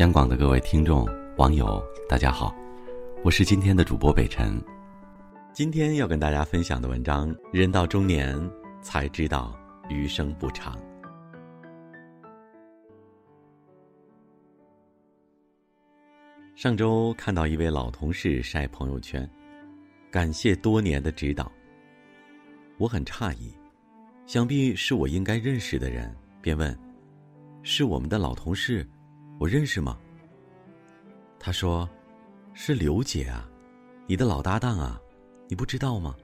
[0.00, 2.52] 央广的各位听众、网友，大家好，
[3.22, 4.60] 我是今天的主播北辰。
[5.52, 8.36] 今天要跟大家分享的文章：人到中年
[8.82, 9.56] 才知道
[9.88, 10.76] 余生不长。
[16.56, 19.30] 上周看到一位老同事晒朋友圈，
[20.10, 21.50] 感谢多年的指导。
[22.78, 23.54] 我很诧异，
[24.26, 26.76] 想必是我应该认识的人，便问
[27.62, 28.84] ：“是我们的老同事？”
[29.38, 29.98] 我认识吗？
[31.38, 31.88] 他说
[32.54, 33.48] ：“是刘姐啊，
[34.06, 35.00] 你的老搭档啊，
[35.48, 36.14] 你不知道吗？”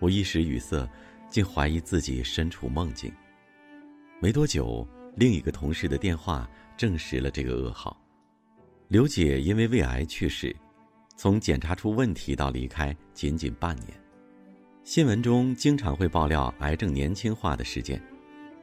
[0.00, 0.88] 我一时语塞，
[1.28, 3.12] 竟怀疑自己身处梦境。
[4.20, 7.96] 没多久，另一个同事的电话证实了这个噩耗：
[8.88, 10.54] 刘姐因为胃癌去世，
[11.14, 13.88] 从检查出问题到离开仅仅半年。
[14.82, 18.02] 新闻中经常会爆料癌症年轻化的事件，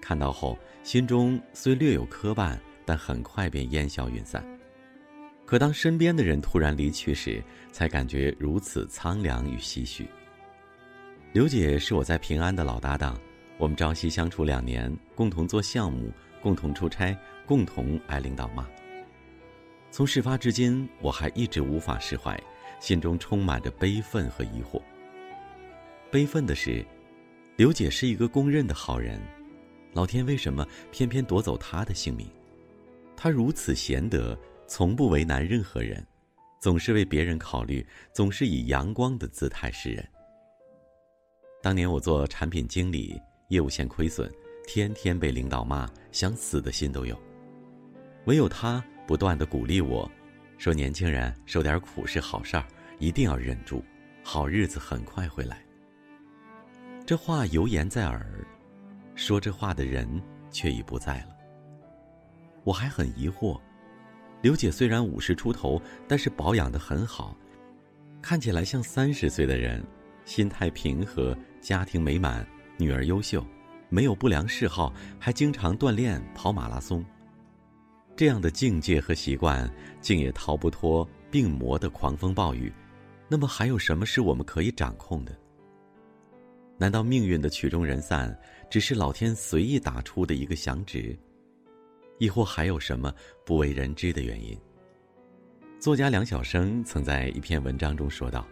[0.00, 2.58] 看到后心中虽略有磕绊。
[2.84, 4.44] 但很快便烟消云散。
[5.44, 10.06] 可当身边的人突然离去时，才感觉如此苍凉与唏嘘。
[11.32, 13.18] 刘姐是我在平安的老搭档，
[13.58, 16.10] 我们朝夕相处两年，共同做项目，
[16.40, 17.16] 共同出差，
[17.46, 18.66] 共同挨领导骂。
[19.90, 22.38] 从事发至今，我还一直无法释怀，
[22.80, 24.80] 心中充满着悲愤和疑惑。
[26.10, 26.84] 悲愤的是，
[27.56, 29.20] 刘姐是一个公认的好人，
[29.92, 32.26] 老天为什么偏偏夺走她的性命？
[33.22, 36.04] 他如此贤德，从不为难任何人，
[36.58, 40.04] 总是为别人考虑，总是以阳光的姿态示人。
[41.62, 44.28] 当年我做产品经理，业务线亏损，
[44.66, 47.16] 天天被领导骂，想死的心都有。
[48.24, 50.10] 唯有他不断的鼓励我，
[50.58, 52.66] 说：“年轻人受点苦是好事儿，
[52.98, 53.84] 一定要忍住，
[54.24, 55.64] 好日子很快会来。”
[57.06, 58.44] 这话犹言在耳，
[59.14, 60.20] 说这话的人
[60.50, 61.36] 却已不在了。
[62.64, 63.60] 我还很疑惑，
[64.40, 67.36] 刘姐虽然五十出头，但是保养的很好，
[68.20, 69.84] 看起来像三十岁的人，
[70.24, 72.46] 心态平和，家庭美满，
[72.76, 73.44] 女儿优秀，
[73.88, 77.04] 没有不良嗜好，还经常锻炼跑马拉松。
[78.14, 79.68] 这样的境界和习惯，
[80.00, 82.72] 竟也逃不脱病魔的狂风暴雨，
[83.28, 85.36] 那么还有什么是我们可以掌控的？
[86.78, 88.36] 难道命运的曲终人散，
[88.70, 91.18] 只是老天随意打出的一个响指？
[92.18, 93.12] 亦或还有什么
[93.44, 94.56] 不为人知的原因？
[95.80, 98.46] 作家梁晓声曾在一篇文章中说道：“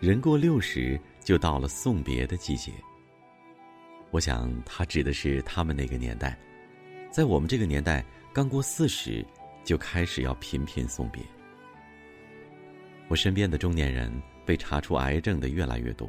[0.00, 2.72] 人过六十，就到了送别的季节。”
[4.10, 6.36] 我想，他指的是他们那个年代。
[7.12, 9.24] 在我们这个年代，刚过四十，
[9.64, 11.22] 就开始要频频送别。
[13.06, 14.12] 我身边的中年人
[14.44, 16.08] 被查出癌症的越来越多，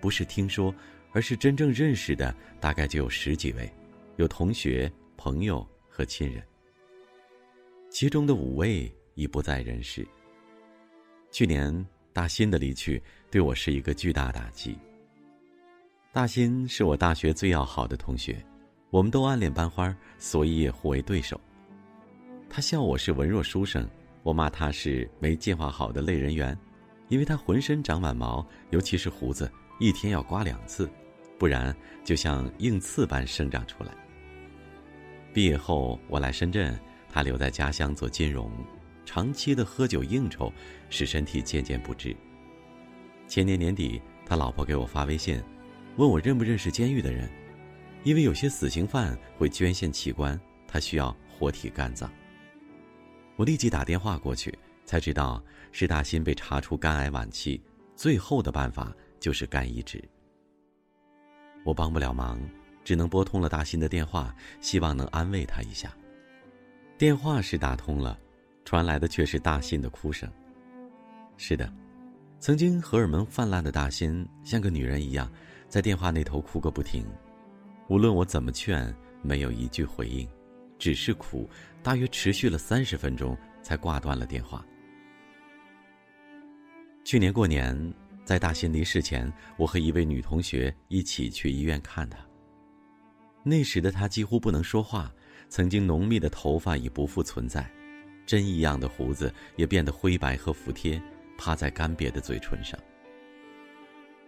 [0.00, 0.74] 不是听说，
[1.12, 3.70] 而是真正认识的，大概就有十几位，
[4.16, 5.66] 有同学、朋友。
[5.96, 6.42] 和亲人，
[7.88, 10.04] 其中的五位已不在人世。
[11.30, 13.00] 去年大新的离去
[13.30, 14.76] 对我是一个巨大打击。
[16.12, 18.44] 大新是我大学最要好的同学，
[18.90, 21.40] 我们都暗恋班花，所以也互为对手。
[22.50, 23.88] 他笑我是文弱书生，
[24.24, 26.58] 我骂他是没计划好的类人猿，
[27.06, 30.90] 因为他浑身长满毛，尤其是胡子，一天要刮两次，
[31.38, 31.72] 不然
[32.02, 33.94] 就像硬刺般生长出来。
[35.34, 36.78] 毕业后，我来深圳，
[37.10, 38.48] 他留在家乡做金融，
[39.04, 40.52] 长期的喝酒应酬，
[40.88, 42.16] 使身体渐渐不支。
[43.26, 45.42] 前年年底，他老婆给我发微信，
[45.96, 47.28] 问我认不认识监狱的人，
[48.04, 52.08] 因为有些死刑犯会捐献器官，他需要活体肝脏。
[53.34, 55.42] 我立即打电话过去，才知道
[55.72, 57.60] 是大新被查出肝癌晚期，
[57.96, 60.00] 最后的办法就是肝移植。
[61.64, 62.40] 我帮不了忙。
[62.84, 65.92] 只能拨通了大新的电话，希望能安慰他一下。
[66.96, 68.16] 电话是打通了，
[68.64, 70.30] 传来的却是大新的哭声。
[71.36, 71.72] 是的，
[72.38, 75.28] 曾经荷尔蒙泛滥的大新像个女人一样，
[75.68, 77.04] 在电话那头哭个不停。
[77.88, 80.28] 无论我怎么劝，没有一句回应，
[80.78, 81.48] 只是哭，
[81.82, 84.64] 大约持续了三十分钟，才挂断了电话。
[87.02, 87.92] 去年过年，
[88.24, 92.18] 在大新离世前，我和一位女同学一起去医院看她。
[93.46, 95.12] 那时的他几乎不能说话，
[95.50, 97.70] 曾经浓密的头发已不复存在，
[98.24, 101.00] 针一样的胡子也变得灰白和服帖，
[101.36, 102.80] 趴在干瘪的嘴唇上。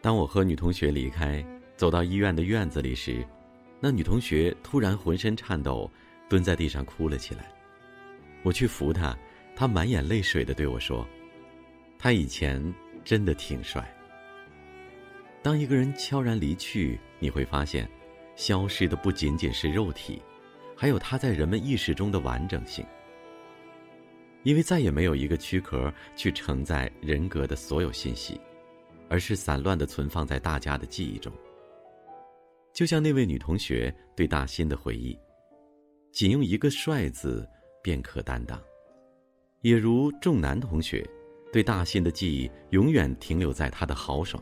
[0.03, 1.43] 当我和女同学离开，
[1.77, 3.27] 走到医院的院子里时，
[3.81, 5.91] 那女同学突然浑身颤抖，
[6.29, 7.51] 蹲在地上哭了起来。
[8.43, 9.17] 我去扶她，
[9.57, 11.09] 她满眼泪水的对我说
[11.99, 12.63] ：“他以前
[13.03, 13.83] 真的挺帅。”
[15.43, 17.89] 当一个人悄然离去，你会发现。
[18.37, 20.23] 消失的不仅仅是肉体，
[20.77, 22.87] 还有他在人们意识中的完整性。
[24.45, 28.41] 因为再也没有一个躯壳去承载人格的所有信息，
[29.09, 31.33] 而是散乱的存放在大家的记忆中。
[32.73, 35.19] 就像那位女同学对大新的回忆，
[36.13, 37.49] 仅用一个“帅”字
[37.83, 38.57] 便可担当；
[39.63, 41.05] 也如众男同学
[41.51, 44.41] 对大新的记忆，永远停留在他的豪爽，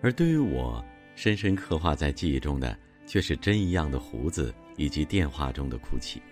[0.00, 0.84] 而对于我，
[1.14, 2.76] 深深刻画在记忆中的，
[3.12, 6.22] 却是针一样的胡子以及电话中的哭泣。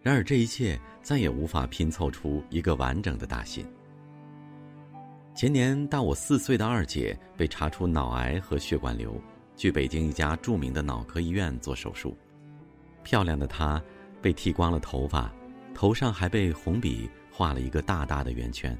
[0.00, 3.66] 然而，这一切再也无法拼凑出一个完整的大新。
[5.34, 9.20] 前年，大我四岁的二姐被查出脑癌和血管瘤，
[9.56, 12.16] 去北京一家著名的脑科医院做手术。
[13.04, 13.78] 漂亮的她
[14.22, 15.30] 被剃光了头发，
[15.74, 18.74] 头上还被红笔画了一个大大的圆圈。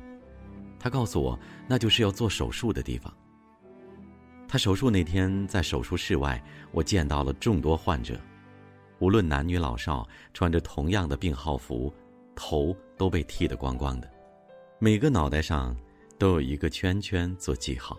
[0.79, 3.15] 她告诉我，那就是要做手术的地方。
[4.49, 6.43] 他手术那天，在手术室外，
[6.73, 8.19] 我见到了众多患者。
[8.99, 11.93] 无论男女老少，穿着同样的病号服，
[12.35, 14.11] 头都被剃得光光的，
[14.79, 15.77] 每个脑袋上
[16.19, 17.97] 都有一个圈圈做记号。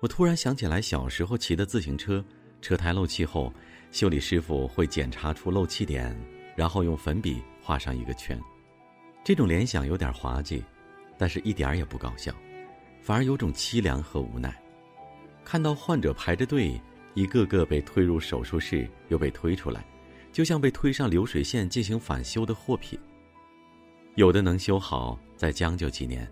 [0.00, 2.24] 我突然想起来小时候骑的自行车，
[2.62, 3.52] 车胎漏气后，
[3.92, 6.18] 修理师傅会检查出漏气点，
[6.56, 8.40] 然后用粉笔画上一个圈。
[9.22, 10.64] 这种联想有点滑稽，
[11.18, 12.34] 但是一点也不搞笑，
[13.02, 14.59] 反而有种凄凉和无奈。
[15.44, 16.80] 看到患者排着队。
[17.14, 19.84] 一个个被推入手术室，又被推出来，
[20.30, 22.96] 就像被推上流水线进行返修的货品。
[24.14, 26.24] 有的能修好，再将就几年；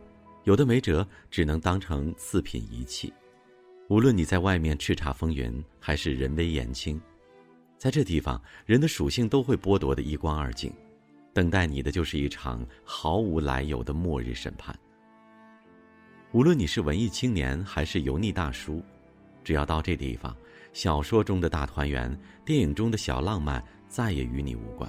[0.45, 3.13] 有的没辙，只能当成次品遗弃。
[3.89, 6.99] 无论你在外面叱咤风云，还是人微言轻，
[7.77, 10.73] 在这地方，人的属性都会剥夺的一干二净。
[11.35, 14.79] 等待你的就是一场毫无来由的末日审判。
[16.31, 18.81] 无论你是文艺青年，还是油腻大叔，
[19.49, 20.37] 只要到这地方。
[20.75, 22.15] 小说中的大团圆，
[22.45, 24.87] 电影中的小浪漫，再也与你无关。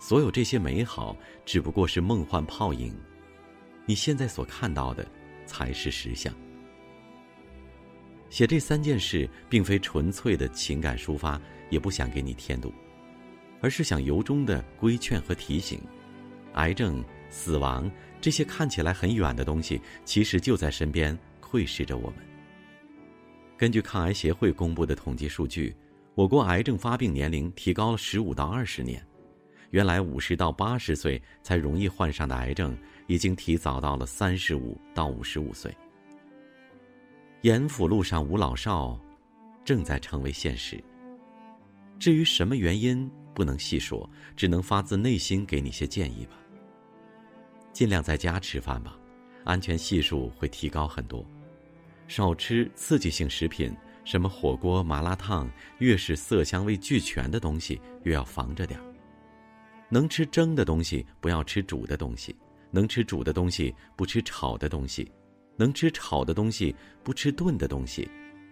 [0.00, 1.14] 所有这些美好，
[1.44, 2.96] 只不过是梦幻泡影。
[3.84, 5.06] 你现在所看到的，
[5.44, 6.32] 才是实相。
[8.30, 11.38] 写这三件事，并非纯粹的情感抒发，
[11.68, 12.72] 也不想给你添堵，
[13.60, 15.78] 而是想由衷的规劝和提醒：
[16.54, 22.33] 癌症、死亡这些看起来很远的东西，其实就在身边，窥视着我们。
[23.56, 25.74] 根据抗癌协会公布的统计数据，
[26.14, 29.04] 我国癌症发病年龄提高了十五到二十年。
[29.70, 35.74] 原来五十到八十岁才容易患上的癌症，已经提早到了三十五到五十五岁。
[37.42, 38.98] 严府路上无老少，
[39.64, 40.82] 正在成为现实。
[41.98, 46.36] 至于什么原因，不能细说，只能发自内心给你些建议吧。
[47.72, 48.96] 尽量在家吃饭吧，
[49.44, 51.24] 安全系数会提高很多。
[52.06, 53.74] 少吃刺激性食品，
[54.04, 58.84] 什么火锅、麻辣烫，越是色香味俱全的东西，越要防着点儿。
[59.88, 62.34] 能吃蒸的东西，不要吃煮的东西；
[62.70, 65.10] 能吃煮的东西，不吃炒的东西；
[65.56, 68.06] 能吃炒的东西，不吃炖的东西；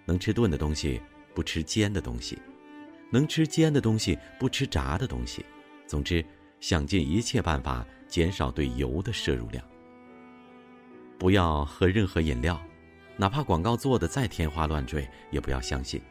[0.07, 1.01] 能吃炖的东西，
[1.35, 2.37] 不吃煎的东西；
[3.11, 5.45] 能吃煎的东西，不吃炸的东西。
[5.87, 6.25] 总之，
[6.61, 9.63] 想尽一切办法减少对油的摄入量。
[11.19, 12.61] 不要喝任何饮料。
[13.23, 16.03] 哪怕广告做的再天花乱坠，也不要相信。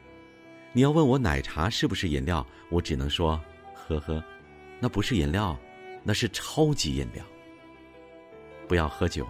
[0.71, 3.37] 你要问我奶茶是不是饮料，我只能说，
[3.73, 4.23] 呵呵，
[4.79, 5.59] 那不是饮料，
[6.03, 7.21] 那是超级饮料。
[8.65, 9.27] 不要喝酒，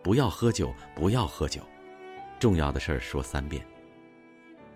[0.00, 1.60] 不要喝酒，不要喝酒。
[2.38, 3.66] 重要的事儿说三遍。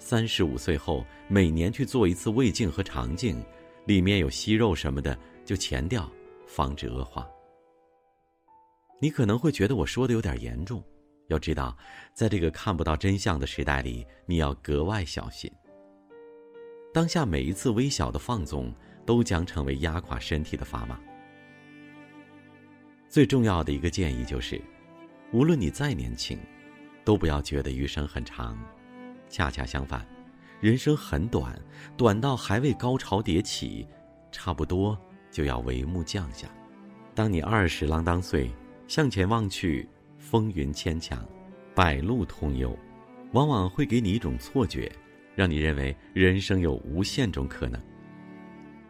[0.00, 3.40] 三十五岁后，每年去做一次胃镜和肠镜，
[3.84, 6.10] 里面有息肉什么的就前掉，
[6.44, 7.24] 防止恶化。
[9.00, 10.82] 你可能会觉得我说的有点严重。
[11.28, 11.76] 要知道，
[12.12, 15.50] 在这个看不到真相的时代里，你要格外小心。
[16.92, 18.72] 当下每一次微小的放纵，
[19.04, 20.98] 都将成为压垮身体的砝码。
[23.08, 24.60] 最重要的一个建议就是，
[25.32, 26.38] 无论你再年轻，
[27.04, 28.58] 都不要觉得余生很长。
[29.28, 30.06] 恰恰相反，
[30.60, 31.60] 人生很短，
[31.96, 33.86] 短到还未高潮迭起，
[34.30, 34.96] 差不多
[35.30, 36.48] 就要帷幕降下。
[37.14, 38.50] 当你二十郎当岁，
[38.86, 39.88] 向前望去。
[40.28, 41.24] 风云牵强，
[41.72, 42.76] 百路通幽，
[43.32, 44.90] 往往会给你一种错觉，
[45.36, 47.80] 让你认为人生有无限种可能。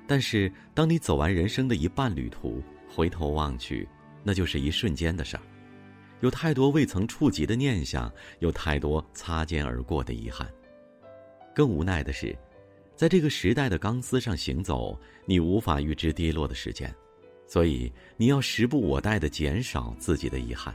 [0.07, 3.87] 但是，当你走完人生的一半旅途，回头望去，
[4.25, 5.43] 那就是一瞬间的事儿。
[6.21, 10.51] 有太多未曾触及的念想，有太多擦肩而过的遗憾。
[11.55, 12.35] 更无奈的是，
[12.95, 16.91] 在这个时代的钢丝上行走，你无法预知跌落的时间，
[17.47, 20.75] 所以你要时不我待的减少自己的遗憾。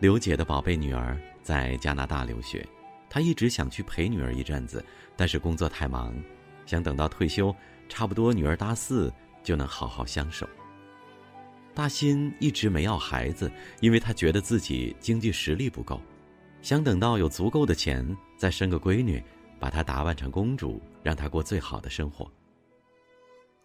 [0.00, 2.66] 刘姐的宝贝女儿在加拿大留学，
[3.10, 4.82] 她一直想去陪女儿一阵子，
[5.14, 6.14] 但是工作太忙，
[6.64, 7.54] 想等到退休，
[7.86, 10.48] 差不多女儿大四就能好好相守。
[11.74, 16.00] 大新一直没要孩子，因为他觉得自己经济实力不够，
[16.62, 19.22] 想等到有足够的钱再生个闺女，
[19.58, 22.26] 把她打扮成公主，让她过最好的生活。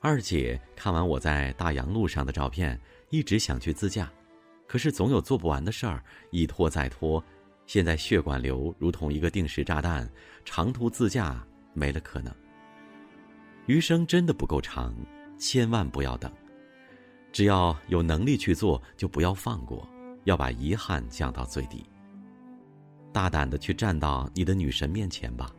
[0.01, 2.77] 二姐看完我在大洋路上的照片，
[3.10, 4.12] 一直想去自驾，
[4.67, 7.24] 可是总有做不完的事儿，一拖再拖。
[7.65, 10.07] 现在血管瘤如同一个定时炸弹，
[10.43, 12.34] 长途自驾没了可能。
[13.65, 14.95] 余生真的不够长，
[15.38, 16.31] 千万不要等。
[17.31, 19.88] 只要有能力去做，就不要放过，
[20.25, 21.84] 要把遗憾降到最低。
[23.12, 25.50] 大胆的去站到你的女神面前吧，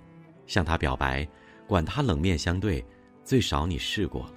[0.46, 1.26] 向她表白，
[1.66, 2.84] 管她冷面相对，
[3.25, 4.34] 最少你试过了。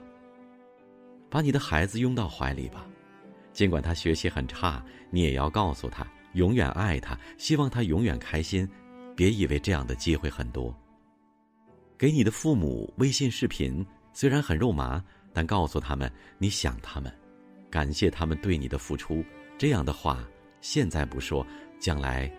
[1.30, 2.88] 把你的孩子拥到怀里吧，
[3.52, 6.06] 尽管他学习很差，你也要告诉他。
[6.34, 8.70] 永远爱他，希望他永远开心。
[9.16, 10.74] 别以为这样的机会很多。
[11.98, 15.04] 给你的父母微信视频，虽然很肉麻，
[15.34, 17.14] 但告诉他们你想他们，
[17.70, 19.26] 感谢他们对你的付出。
[19.58, 20.26] 这样的话，
[20.62, 21.46] 现在不说，
[21.80, 22.32] 将来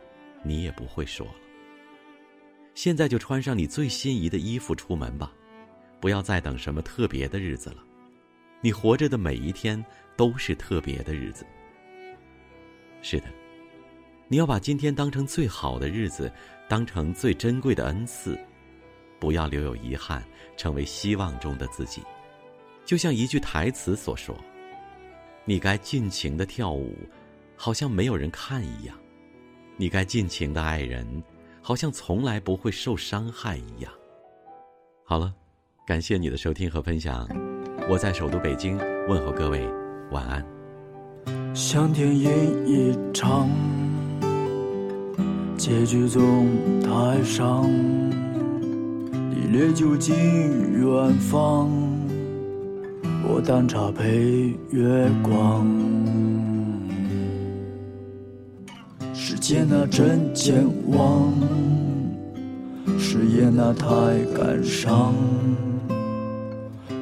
[0.42, 1.34] 你也不会说了。
[2.74, 5.30] 现在就穿上你最心仪的衣服出门吧，
[6.00, 7.84] 不要再等什么特别的日子了。
[8.62, 9.84] 你活着的每一天
[10.20, 11.46] 都是特别的日子。
[13.00, 13.24] 是的。
[14.28, 16.30] 你要把今天当成最好的日子，
[16.68, 18.38] 当成最珍贵的恩赐，
[19.18, 20.22] 不要留有遗憾，
[20.58, 22.02] 成为希望中的自己。
[22.84, 24.36] 就像一句台词所说
[25.46, 26.94] ：“你该尽情的跳舞，
[27.56, 28.94] 好像没有人看一样；
[29.78, 31.06] 你该尽情的爱人，
[31.62, 33.90] 好像从来不会受伤害一样。”
[35.02, 35.34] 好了，
[35.86, 37.26] 感谢你的收听和分享，
[37.88, 38.76] 我在首都北京
[39.08, 39.66] 问候各位，
[40.10, 40.44] 晚安。
[41.54, 42.32] 向天演
[42.66, 43.48] 一场。
[45.56, 46.48] 结局总
[46.80, 47.70] 太伤，
[49.30, 50.14] 历练究竟
[50.72, 51.68] 远方，
[53.28, 55.66] 我淡茶配月光。
[59.12, 61.32] 时间啊真健忘，
[62.98, 63.86] 誓言啊太
[64.34, 65.14] 感伤。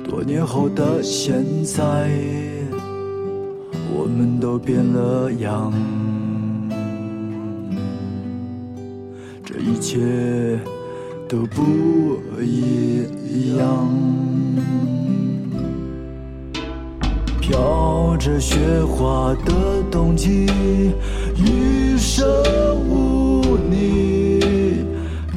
[0.05, 2.11] 多年后的现在，
[3.95, 5.73] 我们都变了样。
[9.45, 10.59] 这一切
[11.29, 11.63] 都不
[12.43, 13.89] 一样，
[17.41, 20.47] 飘着雪花的冬季，
[21.37, 22.27] 余生
[22.89, 24.85] 无你，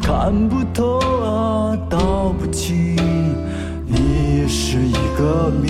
[0.01, 2.95] 看不透啊，道不清，
[3.87, 5.69] 你是一个谜，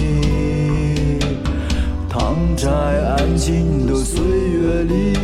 [2.71, 5.17] 在安静的岁月里。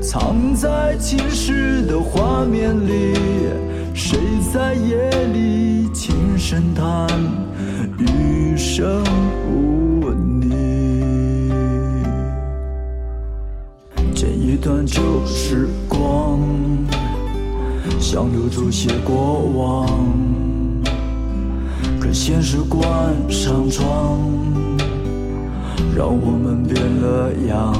[0.00, 3.14] 藏在青石的画面里，
[3.92, 4.16] 谁
[4.54, 7.08] 在夜里轻声叹
[7.98, 9.02] 余生
[9.44, 11.50] 不问你？
[14.14, 16.38] 剪一段旧时光，
[17.98, 19.88] 想留住些过往，
[22.00, 22.80] 可现实关
[23.28, 24.20] 上窗，
[25.96, 27.74] 让我们变了样。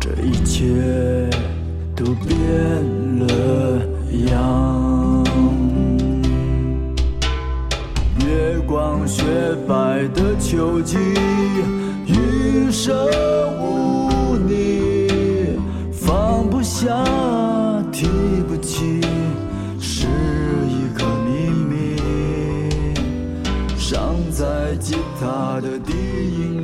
[0.00, 1.28] 这一切
[1.96, 2.36] 都变
[3.20, 3.26] 了
[4.30, 5.24] 样，
[8.20, 9.24] 月光雪
[9.66, 10.98] 白的秋季，
[12.06, 12.94] 余生
[13.60, 15.58] 无你，
[15.92, 17.04] 放不下，
[24.76, 26.63] 吉他的低音